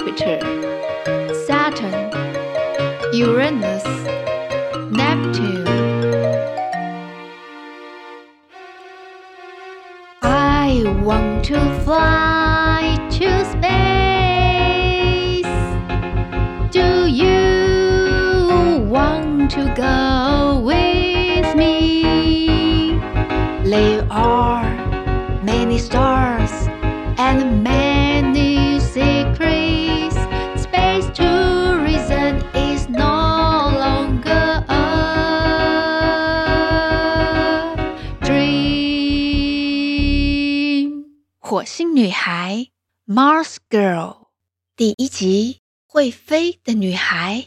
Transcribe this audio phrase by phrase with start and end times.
[0.00, 0.40] Jupiter,
[1.46, 2.10] Saturn,
[3.12, 3.84] Uranus,
[4.90, 5.66] Neptune.
[10.22, 13.84] I want to fly to space.
[16.72, 21.78] Do you want to go with me?
[24.10, 24.29] Are
[41.80, 42.66] 星女孩
[43.08, 44.26] Mars Girl
[44.76, 47.46] 第一集会飞的女孩，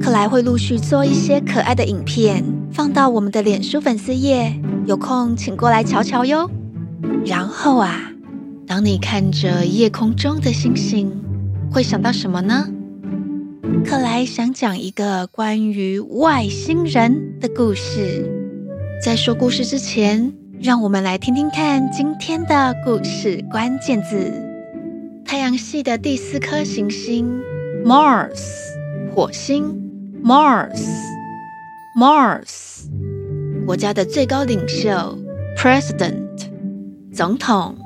[0.00, 2.42] 克莱会陆续做一些可爱的影片，
[2.72, 6.50] 放到我们的脸书粉丝页，有空请过来瞧瞧哟。
[7.26, 8.10] 然后啊，
[8.66, 11.22] 当你看着夜空中的星星，
[11.70, 12.70] 会想到什么呢？
[13.84, 18.32] 克莱想讲一个关于外星人的故事。
[19.04, 24.32] 在说故事之前，让我们来听听看今天的故事关键字：
[25.24, 27.42] 太阳系的第四颗行星
[27.84, 28.40] Mars，
[29.14, 29.78] 火星
[30.24, 32.86] Mars，Mars，
[33.66, 35.18] 国家的最高领袖
[35.58, 36.48] President，
[37.12, 37.76] 总统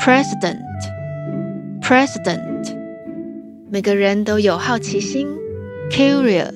[0.00, 2.76] President，President，
[3.70, 5.26] 每个人都有好奇心
[5.90, 6.54] Curious，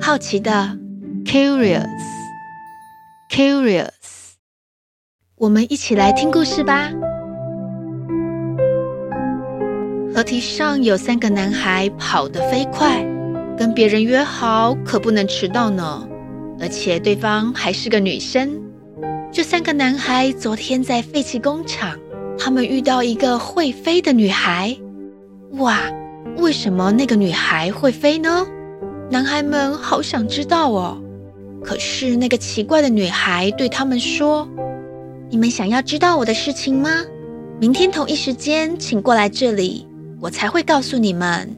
[0.00, 0.78] 好奇的
[1.24, 3.90] Curious，Curious。
[5.38, 6.90] 我们一起来听故事吧。
[10.14, 13.04] 河堤上有三个男孩跑得飞快，
[13.54, 16.08] 跟别人约好可不能迟到呢，
[16.58, 18.50] 而且对方还是个女生。
[19.30, 21.94] 这三个男孩昨天在废弃工厂，
[22.38, 24.74] 他们遇到一个会飞的女孩。
[25.58, 25.80] 哇，
[26.38, 28.46] 为什么那个女孩会飞呢？
[29.10, 30.96] 男孩们好想知道哦。
[31.62, 34.48] 可是那个奇怪的女孩对他们说。
[35.28, 37.04] 你们想要知道我的事情吗？
[37.60, 39.86] 明天同一时间，请过来这里，
[40.20, 41.56] 我才会告诉你们。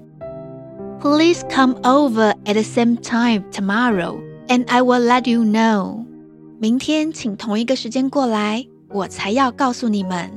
[1.01, 4.19] Please come over at the same time tomorrow,
[4.49, 6.07] and I will let you know.
[6.59, 10.31] 明天请同一个时间过来，我才要告诉你们。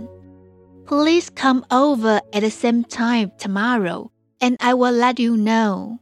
[0.85, 4.09] Please come over at the same time tomorrow,
[4.39, 5.99] and I will let you know.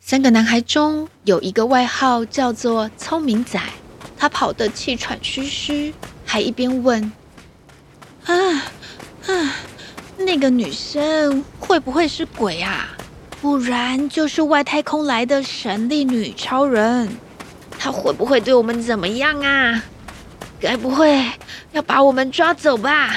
[0.00, 3.60] 三个男孩中有一个外号叫做“聪明仔”，
[4.16, 5.92] 他跑得气喘吁吁。
[6.32, 7.12] 还一边问
[8.24, 8.34] ：“啊
[9.26, 9.54] 啊，
[10.16, 12.88] 那个女生会不会是鬼啊？
[13.42, 17.14] 不然就是外太空来的神力女超人，
[17.78, 19.82] 她会不会对我们怎么样啊？
[20.58, 21.22] 该不会
[21.72, 23.16] 要把我们抓走吧？”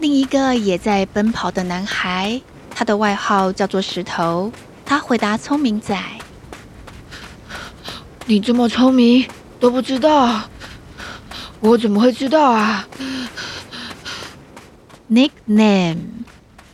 [0.00, 2.42] 另一个也在奔跑的男孩，
[2.74, 4.50] 他的外号叫做石头。
[4.84, 5.96] 他回答：“聪明仔，
[8.26, 9.24] 你这么聪明
[9.60, 10.42] 都不知道。”
[11.64, 12.88] 我怎么会知道啊
[15.08, 15.98] ？Nickname，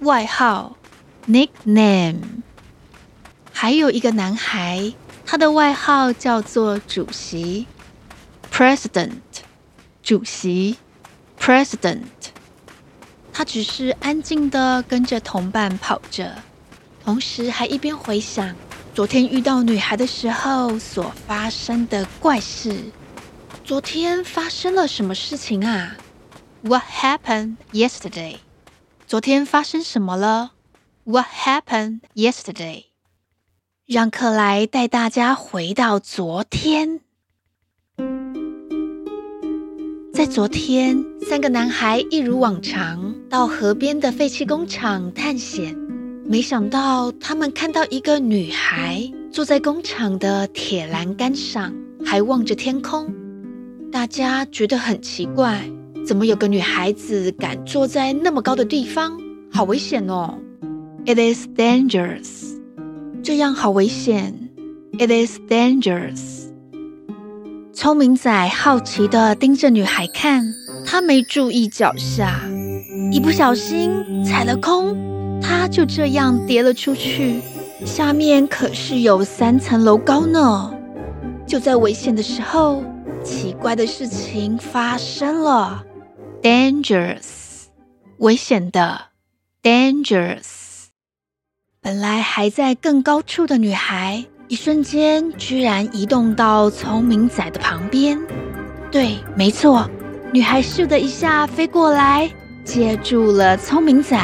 [0.01, 0.79] 外号
[1.29, 2.23] ，Nickname。
[3.53, 4.95] 还有一个男孩，
[5.27, 7.67] 他的外号叫做主席
[8.51, 9.21] ，President，
[10.03, 10.79] 主席
[11.39, 12.07] ，President。
[13.31, 16.35] 他只是安静地跟着同伴跑着，
[17.05, 18.57] 同时还一边回想
[18.95, 22.85] 昨天遇到女孩的时候所发生的怪事。
[23.69, 25.99] 昨天发生了什么事情啊
[26.63, 28.37] ？What happened yesterday？
[29.07, 30.53] 昨天发生什么了
[31.05, 32.85] ？What happened yesterday？
[33.85, 37.01] 让克莱带大家回到昨天。
[40.15, 45.77] 在昨天，三个男孩一如往常到河边的废弃工厂探险，
[46.25, 53.15] 没想到他们看到一个女孩坐在工厂的铁栏杆上，还望着天空。
[53.99, 55.61] 大家觉得很奇怪，
[56.07, 59.19] 怎么有个女孩子敢坐在那么高的地方？
[59.51, 60.39] 好危险哦
[61.05, 62.61] ！It is dangerous，
[63.25, 64.51] 这样好危险。
[65.01, 66.45] It is dangerous。
[67.73, 70.45] 聪明仔好奇地盯着女孩看，
[70.87, 72.41] 他没注意脚下，
[73.11, 73.91] 一不小心
[74.25, 74.97] 踩了空，
[75.43, 77.41] 他就这样跌了出去。
[77.85, 80.73] 下面可是有三层楼高呢。
[81.49, 82.85] 就在危险的时候，
[83.25, 85.85] 奇怪的事情发生了
[86.43, 87.67] ，dangerous，
[88.19, 89.01] 危险的
[89.63, 90.87] ，dangerous。
[91.81, 98.19] 本来还在更高处的女孩，一瞬间居然移动到聪明仔的旁边。
[98.91, 99.89] 对，没错，
[100.33, 102.31] 女孩咻的一下飞过来，
[102.65, 104.19] 接住了聪明仔。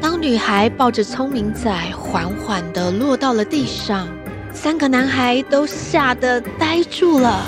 [0.00, 4.06] 当女孩抱着聪明仔缓缓的落到了地上，
[4.56, 7.46] 三个男孩都吓得呆住了。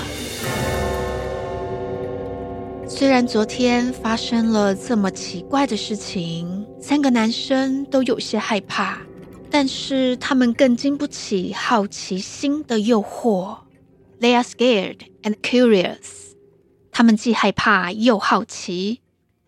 [2.87, 8.99] 虽然昨天发生了这么奇怪的事情，三个男生都有些害怕，
[9.49, 13.57] 但是他们更经不起好奇心的诱惑。
[14.21, 16.35] They are scared and curious。
[16.91, 19.01] 他们既害怕又好奇。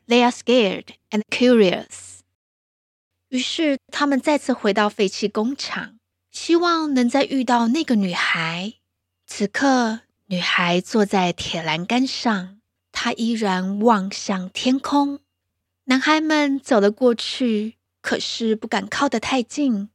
[0.08, 1.86] They are scared and curious。
[3.30, 5.96] 于是，他们再次回到废弃工厂，
[6.32, 8.74] 希望能再遇到那个女孩。
[9.28, 12.60] 此刻，女孩坐在铁栏杆上，
[12.92, 15.20] 她依然望向天空。
[15.86, 19.90] 男孩们走了过去，可是不敢靠得太近。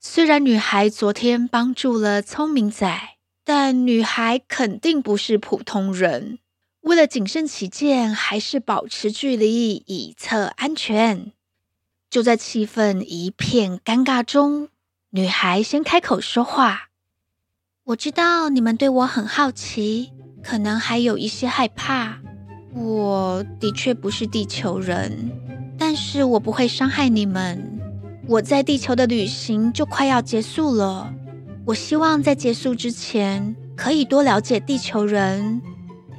[0.00, 6.38] 虽然女孩昨天帮助了聪明仔，但女孩肯定不是普通人。
[6.82, 11.32] 为了谨慎起见，还是保持距离，以策安全。
[12.08, 14.68] 就在气氛一片尴尬中，
[15.10, 16.88] 女孩先开口说话
[17.84, 20.12] ：“我知道你们对我很好奇，
[20.42, 22.18] 可能还有一些害怕。
[22.74, 25.32] 我的确不是地球人，
[25.78, 27.80] 但是我不会伤害你们。
[28.26, 31.10] 我在地球的旅行就快要结束了，
[31.64, 35.62] 我希望在结束之前可以多了解地球人。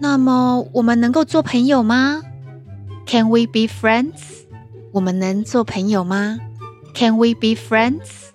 [0.02, 2.24] 那么，我们能够做朋友吗
[3.06, 4.48] ？Can we be friends？”
[4.94, 6.40] 我们能做朋友吗
[6.96, 8.29] ？Can we be friends？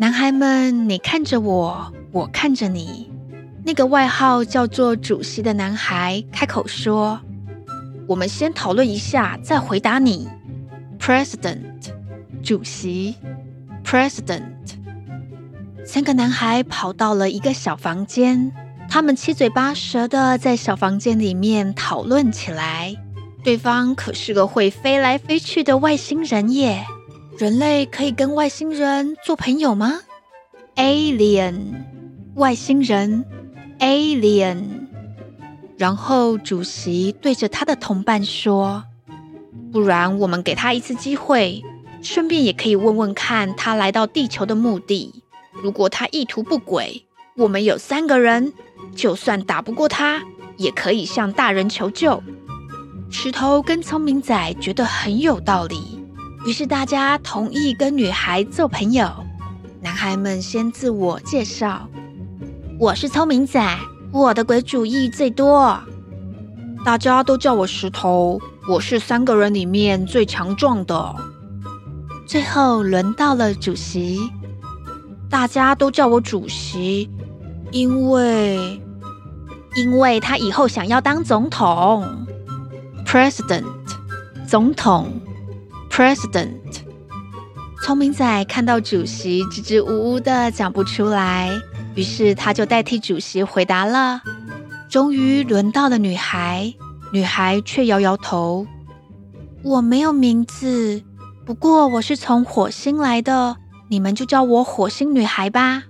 [0.00, 3.10] 男孩们，你看着我，我看着你。
[3.62, 7.20] 那个外号叫做“主席”的男孩开口说
[8.08, 10.26] ：“我们先讨论一下，再回答你。
[10.98, 11.92] ”President，
[12.42, 13.14] 主席。
[13.84, 14.40] President。
[15.84, 18.50] 三个男孩跑到了一个小房间，
[18.88, 22.96] 他们七嘴八舌的在小房间里面讨论起来。
[23.44, 26.86] 对方可是个会飞来飞去的外星人耶！
[27.40, 30.00] 人类可以跟外星人做朋友吗
[30.76, 31.54] ？Alien，
[32.34, 33.24] 外星人
[33.78, 34.64] ，Alien。
[35.78, 38.84] 然后主席对着他的同伴说
[39.72, 41.62] ：“不然我们给他一次机会，
[42.02, 45.22] 顺便也可以问问看他来到地球的目的。
[45.62, 47.06] 如果他意图不轨，
[47.38, 48.52] 我们有三个人，
[48.94, 50.22] 就算打不过他，
[50.58, 52.22] 也可以向大人求救。”
[53.10, 55.99] 石头跟聪明仔觉得很有道理，
[56.46, 59.10] 于是大家同意跟女孩做朋友。
[59.82, 61.86] 男孩们先自我介绍
[62.80, 63.78] ：“我是聪明仔，
[64.10, 65.78] 我的鬼主意最多。”
[66.82, 71.14] 大家都叫我石头，我是三个人里面最强壮的。
[72.26, 74.18] 最后轮到了主席，
[75.28, 77.10] 大家都叫我主席，
[77.70, 78.80] 因为
[79.76, 82.26] 因为他以后想要当总统。
[83.04, 83.64] President，
[84.46, 85.10] 总统
[86.00, 86.80] ，President。
[87.84, 91.50] 聪明仔看到主席支支吾吾的讲不出来，
[91.94, 94.22] 于是他就代替主席回答了。
[94.88, 96.74] 终于轮到了女孩，
[97.12, 98.66] 女孩却摇摇头
[99.62, 101.02] ：“我没有名字，
[101.44, 103.58] 不过我是从火星来的，
[103.90, 105.82] 你们就叫我火星女孩吧。”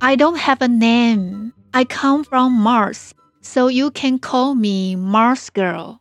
[0.00, 1.52] I don't have a name.
[1.70, 3.10] I come from Mars,
[3.40, 5.98] so you can call me Mars Girl.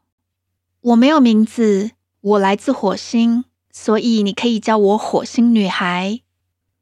[0.82, 6.22] 我没有名字，我来自火星，所以你可以叫我火星女孩。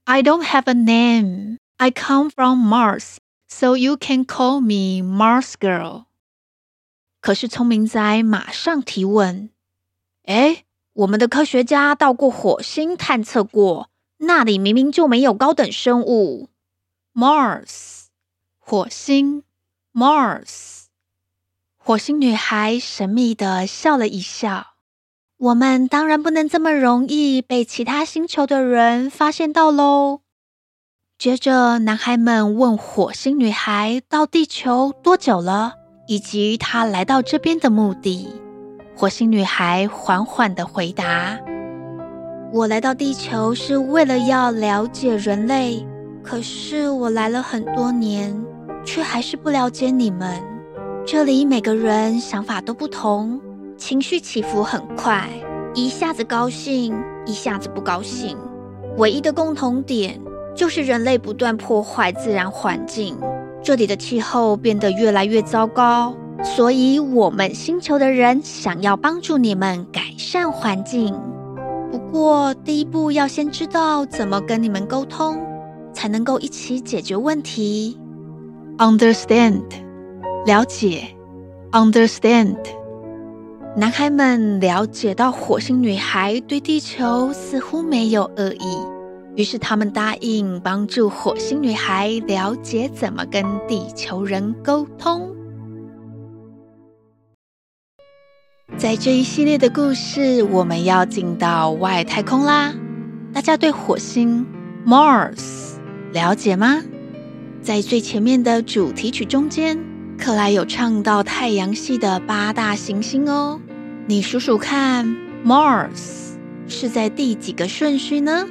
[0.03, 1.57] I don't have a name.
[1.77, 3.15] I come from Mars,
[3.47, 6.05] so you can call me Mars Girl.
[7.21, 9.49] 可是聪明仔马上提问
[10.27, 16.49] ：“诶，我们的科学家到过火星探测过，那里明明就没有高等生物。
[17.13, 18.07] ”Mars，
[18.57, 19.43] 火星
[19.93, 20.87] ，Mars。
[21.77, 24.73] 火星女孩神秘地笑了一笑。
[25.39, 30.19] 我们当然不能这么容易被其他星球的人发现到喽。
[31.17, 35.75] 接着，男孩们问火星女孩到地球多久了，
[36.09, 38.27] 以及她来到这边的目的。
[38.97, 41.39] 火星女孩缓缓地回答
[42.51, 45.87] ：“我来到地球是为了要了解人类，
[46.21, 48.35] 可是我来了很多年。”
[48.85, 50.41] 却还是不了解你们。
[51.05, 53.39] 这里每个人想法都不同，
[53.79, 55.27] 情绪起伏很快，
[55.73, 56.93] 一下子高兴，
[57.25, 58.37] 一下子不高兴。
[58.97, 60.19] 唯一的共同点
[60.53, 63.17] 就是人类不断破坏自然环境，
[63.63, 66.13] 这里的气候变得越来越糟糕。
[66.43, 71.17] 所以，我们星球的人想要帮助你们改善环境。
[71.91, 75.39] 不过，第一步要先知道怎么跟你们沟通，
[75.93, 77.97] 才能够一起解决问题。
[78.77, 79.63] Understand，
[80.45, 81.07] 了解。
[81.71, 82.57] Understand，
[83.79, 88.77] 男孩们了解到火星女孩对地球似乎没有恶意，
[89.37, 95.33] 于是他们答应帮助火星女孩了解怎么跟地球人沟通。
[98.77, 102.73] 在这一系列的故事，我们要进到外太空啦！
[103.31, 104.45] 大家对火星
[104.85, 105.77] Mars
[106.11, 106.83] 了解吗？
[107.61, 109.79] 在最前面的主题曲中间，
[110.17, 113.57] 克莱有唱到太阳系的八大行星哦。
[114.09, 115.05] 你数数看
[115.45, 116.33] ，Mars
[116.67, 118.43] 是在第几个顺序呢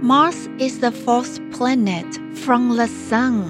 [0.00, 3.42] ？Mars is the fourth planet from the sun。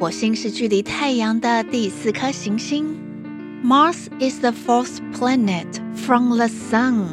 [0.00, 2.96] 火星是距离太阳的第四颗行星。
[3.64, 7.04] Mars is the fourth planet from the sun。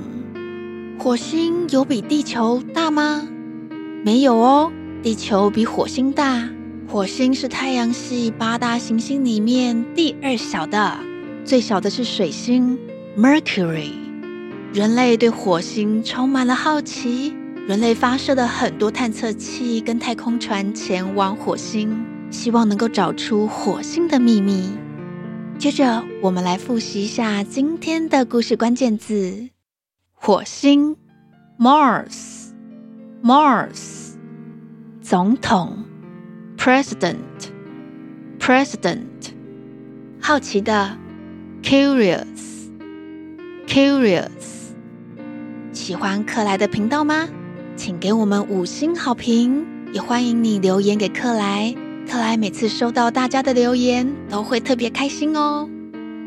[0.98, 3.22] 火星有比地球大吗？
[4.04, 4.72] 没有哦，
[5.04, 6.50] 地球比火星大。
[6.88, 10.98] 火星是太阳系八大行星里面第二小的，
[11.46, 12.80] 最小的是水星
[13.18, 13.94] Mercury。
[14.76, 17.34] 人类对火星充满了好奇，
[17.68, 24.70] 人类发射了很多探测器跟太空船前往火星，希望能够找出火星的秘密。
[25.58, 29.50] 接着，我们来复习一下今天的故事关键字：
[30.14, 30.96] 火星
[31.58, 32.52] （Mars）、
[33.24, 34.12] Mars，
[35.02, 35.86] 总统
[36.56, 37.16] （President）、
[38.40, 39.32] President，
[40.22, 40.96] 好奇的
[41.64, 42.57] （Curious）、
[43.68, 44.72] Curious，
[45.74, 47.28] 喜欢克莱的频道吗？
[47.76, 51.76] 请给我们五星好评，也欢迎你留言给克莱。
[52.10, 55.70] 克莱每次收到大家的留言，都会特别开心哦。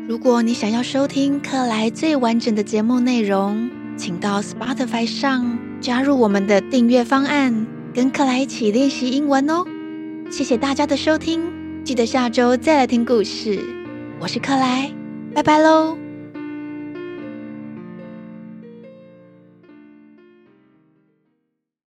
[0.07, 9.65] 如果你想要收听克莱最完整的节目内容，请到 Spotify 上加入我们的订阅方案，跟克莱一起练习英文哦。
[10.29, 11.41] 谢谢大家的收听，
[11.83, 13.59] 记得下周再来听故事。
[14.19, 14.91] 我是克莱，
[15.33, 16.10] 拜拜喽。